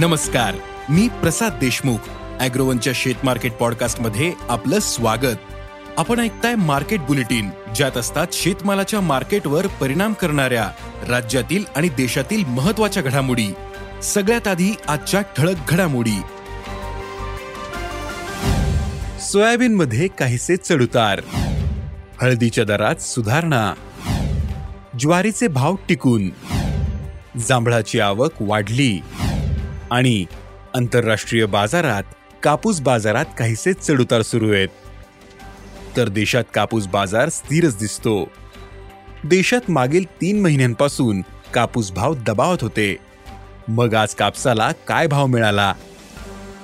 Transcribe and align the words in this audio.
नमस्कार 0.00 0.54
मी 0.88 1.08
प्रसाद 1.08 1.52
देशमुख 1.60 1.98
अॅग्रोवनच्या 2.40 2.92
शेत 2.96 3.14
मार्केट 3.24 3.52
पॉडकास्टमध्ये 3.52 4.32
आपलं 4.48 4.78
स्वागत. 4.78 5.36
आपण 5.98 6.20
ऐकताय 6.20 6.54
मार्केट 6.54 7.00
बुलेटिन 7.00 7.50
ज्यात 7.76 7.96
असतात 7.96 8.26
शेतमालाच्या 8.32 9.00
मार्केटवर 9.00 9.66
परिणाम 9.66 10.12
करणाऱ्या 10.12 10.70
राज्यातील 11.08 11.64
आणि 11.76 11.88
देशातील 11.88 12.44
महत्त्वाच्या 12.44 13.02
घडामोडी. 13.02 13.54
सगळ्यात 14.02 14.48
आधी 14.48 14.70
आजच्या 14.88 15.20
ठळक 15.20 15.56
घडामोडी. 15.68 16.20
सोयाबीन 19.20 19.74
मध्ये 19.74 20.08
काहीसे 20.08 20.56
चढउतार. 20.56 21.20
हळदीच्या 22.22 22.64
दरात 22.64 22.96
सुधारणा. 22.96 23.74
ज्वारीचे 24.98 25.48
भाव 25.48 25.74
टिकून. 25.88 26.28
जांभळाची 27.38 28.00
आवक 28.00 28.32
वाढली. 28.40 29.00
आणि 29.90 30.24
आंतरराष्ट्रीय 30.74 31.46
बाजारात 31.46 32.02
कापूस 32.42 32.80
बाजारात 32.80 33.24
काहीसे 33.38 33.72
चढउतार 33.72 34.22
सुरू 34.22 34.52
आहेत. 34.52 34.68
तर 35.96 36.08
देशात 36.08 36.44
कापूस 36.54 36.86
बाजार 36.86 37.28
स्थिरच 37.28 37.78
दिसतो. 37.78 38.24
देशात 39.24 39.70
मागील 39.70 40.04
तीन 40.04 40.40
महिन्यांपासून 40.40 41.20
कापूस 41.54 41.92
भाव 41.92 42.14
दबावत 42.14 42.58
होते. 42.60 42.96
मग 43.68 43.94
आज 43.94 44.14
कापसाला 44.14 44.72
काय 44.72 45.06
भाव 45.06 45.26
मिळाला? 45.26 45.74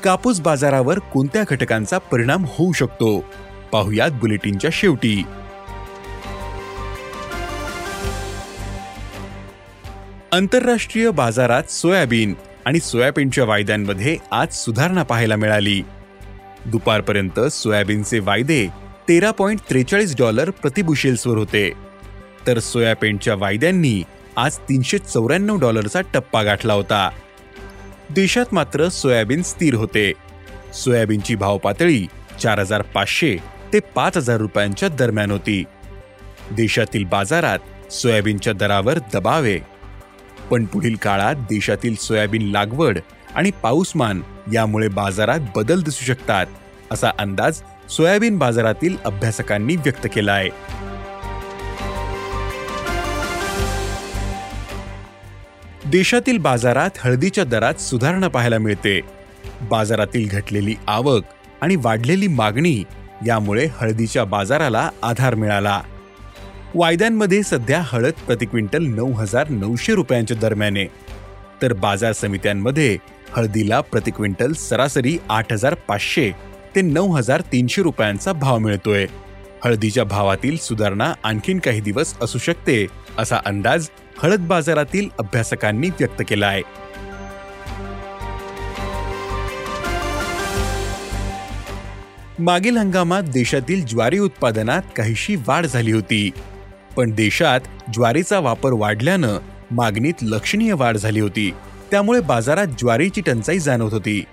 कापूस 0.05 0.41
बाजारावर 0.41 0.99
कोणत्या 0.99 1.45
घटकांचा 1.49 1.99
परिणाम 1.99 2.45
होऊ 2.45 2.73
शकतो? 2.73 3.25
पाहुयात 3.73 4.11
बुलेटिनच्या 4.11 4.71
शेवटी. 4.73 5.23
आंतरराष्ट्रीय 10.33 11.11
बाजारात 11.11 11.63
सोयाबीन 11.63 12.35
आणि 12.67 12.81
सोयाबीनच्या 12.81 13.45
वायद्यांमध्ये 13.45 14.17
आज 14.31 14.55
सुधारणा 14.55 15.03
पाहायला 15.03 15.37
मिळाली. 15.37 15.83
दुपारपर्यंत 16.67 17.41
सोयाबीनचे 17.41 18.19
वायदे 18.19 18.67
तेरा 19.09 19.31
पॉईंट 19.31 19.61
त्रेचाळीस 19.71 20.17
डॉलर 20.17 20.51
प्रतिबुशेल्सवर 20.51 21.39
होते. 21.39 21.73
तर 22.47 22.59
सोयाबीनच्या 22.59 23.35
वायद्यांनी 23.35 24.03
आज 24.37 24.59
तीनशे 24.59 24.99
चौऱ्याण्णव 24.99 25.59
डॉलरचा 25.59 26.01
टप्पा 26.01 26.43
गाठला 26.43 26.73
होता. 26.73 27.11
देशात 28.11 28.55
मात्र 28.55 28.89
सोयाबीन 28.89 29.43
स्थिर 29.43 29.75
होते. 29.75 30.13
सोयाबीनची 30.75 31.35
भाव 31.35 31.59
पातळी 31.59 32.07
चार 32.43 32.59
हजार 32.59 32.83
पाचशे 32.83 33.37
ते 33.73 33.81
पाच 33.81 34.17
हजार 34.17 34.37
रुपयांच्या 34.37 34.89
दरम्यान 34.89 35.31
होती. 35.31 35.65
देशातील 36.53 37.05
बाजारात 37.05 37.93
सोयाबीनच्या 37.93 38.53
दरावर 38.53 38.99
दबाव 39.13 39.43
आहे. 39.43 39.76
पण 40.51 40.65
पुढील 40.65 40.97
काळात 40.97 41.35
देशातील 41.35 41.95
सोयाबीन 41.95 42.51
लागवड 42.51 42.99
आणि 43.35 43.51
पाऊसमान 43.63 44.21
यामुळे 44.53 44.89
बाजारात 44.89 45.41
बदल 45.57 45.83
दिसू 45.83 46.05
शकतात 46.05 46.47
असा 46.91 47.11
अंदाज 47.19 47.61
सोयाबीन 47.91 48.39
बाजारातील 48.39 48.97
अभ्यासकांनी 49.05 49.77
व्यक्त 49.77 50.07
केला 50.15 50.33
आहे 50.33 50.51
देशातील 55.91 56.39
बाजारात 56.39 56.91
हळदीच्या 56.99 57.45
दरात 57.45 57.81
सुधारणा 57.81 58.29
पाहायला 58.29 58.59
मिळते. 58.59 59.01
बाजारातील 59.71 60.29
घटलेली 60.33 60.75
आवक 60.87 61.25
आणि 61.61 61.77
वाढलेली 61.77 62.27
मागणी 62.27 62.83
यामुळे 63.27 63.67
हळदीच्या 63.77 64.25
बाजाराला 64.25 64.91
आधार 65.03 65.35
मिळाला. 65.35 65.81
वायद्यांमध्ये 66.75 67.43
सध्या 67.43 67.81
हळद 67.85 68.13
प्रति 68.27 68.47
क्विंटल 68.47 68.83
नऊ 68.83 69.13
हजार 69.13 69.49
नऊशे 69.49 69.95
रुपयांच्या 69.95 70.37
दरम्याने. 70.37 70.85
तर 71.63 71.73
बाजार 71.73 72.13
समित्यांमध्ये 72.13 72.97
हळदीला 73.37 73.81
प्रति 73.81 74.11
क्विंटल 74.11 74.53
सरासरी 74.53 75.19
आठ 75.29 75.53
हजार 75.53 75.75
पाचशे 75.75 76.31
ते 76.75 76.81
नऊ 76.83 77.13
हजार 77.13 77.41
तीनशे 77.41 77.83
रुपयांचा 77.83 78.33
भाव 78.33 78.59
मिळतोय. 78.59 79.07
हळदीच्या 79.65 80.05
भावातील 80.05 80.57
सुधारणा 80.57 81.13
आणखीन 81.25 81.59
काही 81.59 81.81
दिवस 81.81 82.15
असू 82.23 82.39
शकते 82.39 82.87
असा 83.19 83.37
अंदाज 83.47 83.89
हळद 84.19 84.41
बाजारातील 84.41 85.09
अभ्यासकांनी 85.19 85.89
व्यक्त 85.89 86.23
केला 86.29 86.47
आहे. 86.47 86.63
मागील 92.39 92.77
हंगामात 92.77 93.23
देशातील 93.23 93.85
ज्वारी 93.85 94.19
उत्पादनात 94.19 94.83
काहीशी 94.97 95.37
वाढ 95.37 95.67
झाली 95.67 95.93
होती. 95.93 96.31
पण 96.97 97.11
देशात 97.11 97.61
ज्वारीचा 97.95 98.39
वापर 98.39 98.73
वाढल्यानं 98.73 99.39
मागणीत 99.71 100.15
लक्षणीय 100.23 100.73
वाढ 100.73 100.97
झाली 100.97 101.21
होती. 101.21 101.55
त्यामुळे 101.91 102.21
बाजारात 102.21 102.67
ज्वारीची 102.67 103.21
टंचाई 103.21 103.59
जाणवत 103.59 103.93
होती. 103.93 104.25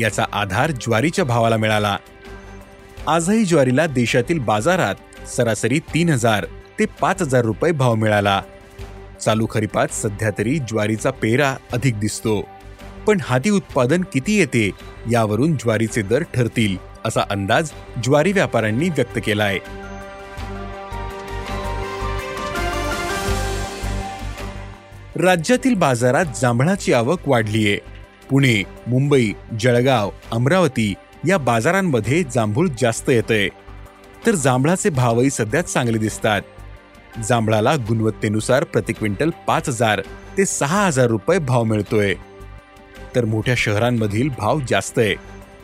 याचा 0.00 0.24
आधार 0.32 0.70
ज्वारीच्या 0.70 1.24
भावाला 1.24 1.56
मिळाला. 1.56 1.96
आजही 3.06 3.44
ज्वारीला 3.44 3.86
देशातील 3.86 4.38
बाजारात 4.38 5.28
सरासरी 5.28 5.78
तीन 5.78 6.08
हजार 6.08 6.46
ते 6.78 6.84
पाच 7.00 7.22
हजार 7.22 7.44
रुपये 7.44 7.72
भाव 7.72 7.94
मिळाला. 7.94 8.42
चालू 9.24 9.46
खरीपात 9.50 9.88
सध्या 9.92 10.30
तरी 10.38 10.58
ज्वारीचा 10.58 11.10
पेरा 11.10 11.56
अधिक 11.72 12.00
दिसतो. 12.00 12.48
पण 13.06 13.18
हाती 13.22 13.50
उत्पादन 13.50 14.02
किती 14.12 14.38
येते 14.38 14.70
यावरून 15.12 15.54
ज्वारीचे 15.54 16.02
दर 16.02 16.22
ठरतील 16.22 16.76
असा 17.04 17.20
अंदाज 17.30 17.70
ज्वारी 18.04 18.32
व्यापाऱ्यांनी 18.32 18.88
व्यक्त 18.88 19.18
केला 19.24 19.44
राज्यातील 25.16 25.74
बाजारात 25.74 26.24
जांभळाची 26.40 26.92
आवक 26.92 27.18
वाढलीये. 27.26 27.78
पुणे 28.30 28.62
मुंबई 28.86 29.32
जळगाव 29.60 30.10
अमरावती 30.32 30.94
या 31.28 31.38
बाजारांमध्ये 31.38 32.22
जांभूळ 32.24 32.68
जास्त 32.80 33.10
येतंय. 33.10 33.48
तर 34.26 34.34
जांभळाचे 34.34 34.90
भावही 34.90 35.30
सध्या 35.30 35.62
चांगले 35.62 35.98
दिसतात. 35.98 36.42
जांभळाला 37.28 37.74
गुणवत्तेनुसार 37.76 38.64
प्रति 38.64 38.92
क्विंटल 38.92 39.30
पाच 39.46 39.68
हजार 39.68 40.00
ते 40.38 40.46
सहा 40.46 40.86
हजार 40.86 41.06
रुपये 41.06 41.38
भाव 41.38 41.64
मिळतोय. 41.64 42.14
तर 43.16 43.24
मोठ्या 43.24 43.54
शहरांमधील 43.58 44.28
भाव 44.38 44.60
जास्त 44.68 44.98
आहे 44.98 45.14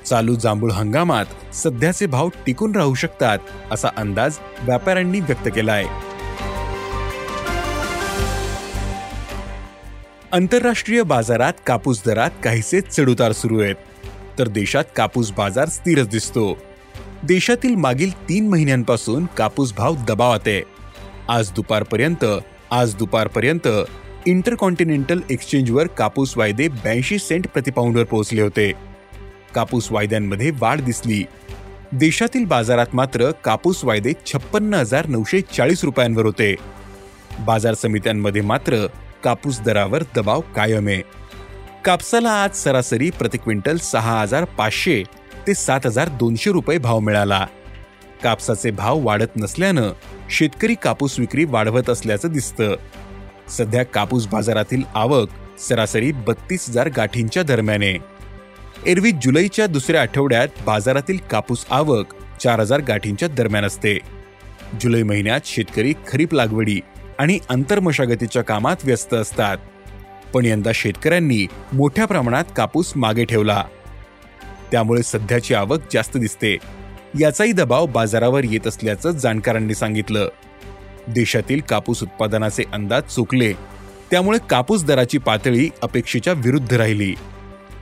चालू 0.06 0.34
जांभूळ 0.34 0.70
हंगामात 0.70 1.54
सध्याचे 1.54 2.06
भाव 2.06 2.28
टिकून 2.46 2.76
राहू 2.76 2.94
शकतात 2.94 3.38
असा 3.70 3.88
अंदाज 3.96 4.38
व्यापाऱ्यांनी 4.62 5.20
व्यक्त 5.20 5.48
केला 5.54 5.72
आहे 5.72 6.09
आंतरराष्ट्रीय 10.32 11.02
बाजारात 11.02 11.52
कापूस 11.66 12.02
दरात 12.06 12.30
काहीसे 12.44 12.80
चढउतार 12.80 13.32
सुरू 13.32 13.60
आहेत. 13.60 13.74
तर 14.38 14.48
देशात 14.48 14.84
कापूस 14.96 15.32
बाजार 15.32 15.68
स्थिरच 15.68 16.08
दिसतो. 16.08 16.58
देशातील 17.22 17.74
मागील 17.74 18.28
तीन 18.28 18.48
महिन्यांपासून 18.48 19.26
कापूस 19.26 19.74
भाव 19.74 19.94
दबावात 20.08 20.40
आहे. 20.46 20.62
आज 21.28 21.50
दुपारपर्यंत 21.50 22.24
आज 22.70 22.94
दुपारपर्यंत 22.94 23.68
इंटरकॉन्टिनेंटल 24.26 25.20
एक्सचेंजवर 25.30 25.86
कापूस 25.86 26.36
वायदे 26.36 26.68
ब्याऐंशी 26.68 27.18
सेंट 27.18 27.46
प्रतिपाऊंडवर 27.46 28.04
पोहोचले 28.04 28.42
होते. 28.42 28.72
कापूस 29.54 29.92
वायद्यांमध्ये 29.92 30.50
वाढ 30.60 30.80
दिसली. 30.80 31.24
देशातील 31.92 32.44
बाजारात 32.44 32.94
मात्र 32.94 33.30
कापूस 33.30 33.84
वायदे 33.84 34.12
छप्पन्न 34.26 34.74
हजार 34.74 35.06
नऊशे 35.06 35.40
चाळीस 35.40 35.84
रुपयांवर 35.84 36.26
होते. 36.26 36.54
बाजार 37.40 37.74
समित्यांमध्ये 37.74 38.42
मात्र 38.42 38.86
कापूस 39.24 39.60
दरावर 39.60 40.02
दबाव 40.16 40.40
कायम 40.40 40.88
आहे 40.88 41.02
कापसाला 41.84 42.30
आज 42.30 42.54
सरासरी 42.54 43.10
प्रति 43.10 43.38
क्विंटल 43.38 43.76
सहा 43.76 44.20
हजार 44.20 44.44
पाचशे 44.44 45.02
ते 45.46 45.54
सात 45.54 45.80
हजार 45.86 46.08
दोनशे 46.08 46.52
रुपये 46.52 46.78
भाव 46.78 46.98
मिळाला. 47.00 47.46
कापसाचे 48.22 48.70
भाव 48.70 48.98
वाढत 48.98 49.36
नसल्यानं 49.36 49.92
शेतकरी 50.30 50.74
कापूस 50.74 51.18
विक्री 51.18 51.44
वाढवत 51.44 51.90
असल्याचं 51.90 52.32
दिसतं. 52.32 52.74
सध्या 53.48 53.84
कापूस 53.84 54.26
बाजारातील 54.26 54.82
आवक 54.94 55.28
सरासरी 55.60 56.12
बत्तीस 56.12 56.66
हजार 56.68 56.88
गाठींच्या 56.88 57.42
दरम्याने. 57.42 57.96
एरवी 58.86 59.10
जुलैच्या 59.10 59.66
दुसऱ्या 59.66 60.02
आठवड्यात 60.02 60.48
बाजारातील 60.66 61.18
कापूस 61.30 61.66
आवक 61.70 62.14
चार 62.42 62.60
हजार 62.60 62.80
गाठींच्या 62.80 63.28
दरम्यान 63.28 63.64
असते. 63.64 63.98
जुलै 64.80 65.02
महिन्यात 65.02 65.40
शेतकरी 65.44 65.94
खरीप 66.08 66.34
लागवडी 66.34 66.80
आणि 67.20 67.38
अंतर्मशागतीच्या 67.48 68.42
कामात 68.42 68.76
व्यस्त 68.84 69.14
असतात. 69.14 69.56
पण 70.34 70.46
यंदा 70.46 70.70
शेतकऱ्यांनी 70.74 71.46
मोठ्या 71.72 72.06
प्रमाणात 72.06 72.44
कापूस 72.56 72.92
मागे 72.96 73.24
ठेवला. 73.24 73.64
त्यामुळे 74.72 75.02
सध्याची 75.02 75.54
आवक 75.54 75.78
जास्त 75.92 76.16
दिसते. 76.16 76.56
याचाही 77.20 77.52
दबाव 77.52 77.86
बाजारावर 77.86 78.44
येत 78.44 78.66
असल्याचं 78.66 79.10
जाणकारांनी 79.10 79.74
सांगितलं. 79.74 80.28
देशातील 81.08 81.60
कापूस 81.60 82.02
उत्पादनाचे 82.02 82.62
अंदाज 82.72 83.02
चुकले. 83.02 83.52
त्यामुळे 84.10 84.38
कापूस 84.50 84.84
दराची 84.84 85.18
पातळी 85.18 85.70
अपेक्षेच्या 85.82 86.32
विरुद्ध 86.32 86.74
राहिली. 86.74 87.14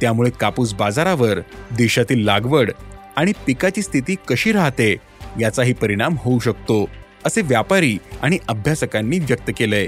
त्यामुळे 0.00 0.30
कापूस 0.30 0.74
बाजारावर 0.74 1.38
देशातील 1.76 2.24
लागवड 2.24 2.70
आणि 3.16 3.32
पिकाची 3.46 3.82
स्थिती 3.82 4.16
कशी 4.28 4.52
राहते 4.52 4.96
याचाही 5.40 5.72
परिणाम 5.72 6.14
होऊ 6.18 6.38
शकतो. 6.38 6.88
असे 7.24 7.40
व्यापारी 7.40 7.98
आणि 8.22 8.38
अभ्यासकांनी 8.48 9.18
व्यक्त 9.18 9.50
केलंय. 9.56 9.86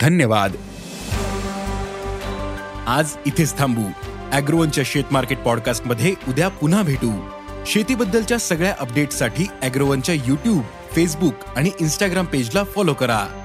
धन्यवाद. 0.00 0.52
आज 2.86 3.10
इथेच 3.26 3.58
थांबू. 3.58 3.84
अॅग्रोवनच्या 4.32 4.84
शेत 4.86 5.04
मार्केट 5.10 5.38
पॉडकास्टमध्ये 5.38 6.14
उद्या 6.28 6.48
पुन्हा 6.48 6.82
भेटू. 6.82 7.28
शेतीबद्दलच्या 7.66 8.38
सगळ्या 8.38 8.74
अपडेट्ससाठी 8.78 9.46
अॅग्रोवनच्या 9.62 10.14
युट्यूब 10.14 10.62
फेसबुक 10.92 11.34
आणि 11.56 11.70
इन्स्टाग्राम 11.80 12.24
पेजला 12.24 12.64
फॉलो 12.64 12.94
करा. 12.94 13.41